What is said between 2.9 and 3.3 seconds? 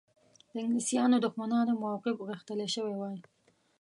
وای.